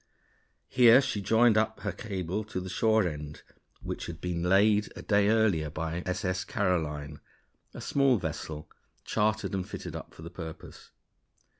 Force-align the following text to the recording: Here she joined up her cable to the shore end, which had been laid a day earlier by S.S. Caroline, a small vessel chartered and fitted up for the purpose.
Here 0.67 0.99
she 0.99 1.21
joined 1.21 1.59
up 1.59 1.81
her 1.81 1.91
cable 1.91 2.43
to 2.45 2.59
the 2.59 2.71
shore 2.71 3.07
end, 3.07 3.43
which 3.83 4.07
had 4.07 4.19
been 4.19 4.41
laid 4.41 4.91
a 4.95 5.03
day 5.03 5.29
earlier 5.29 5.69
by 5.69 6.01
S.S. 6.07 6.43
Caroline, 6.43 7.19
a 7.75 7.81
small 7.81 8.17
vessel 8.17 8.67
chartered 9.05 9.53
and 9.53 9.69
fitted 9.69 9.95
up 9.95 10.15
for 10.15 10.23
the 10.23 10.31
purpose. 10.31 10.89